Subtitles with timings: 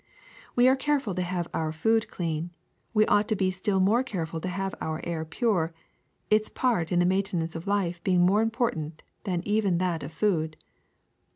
[0.55, 2.49] We are careful to have our food clean;
[2.91, 5.75] we ought to be still more careful to have our air pure,
[6.31, 10.57] its part in the maintenance of life being more important than even that of food.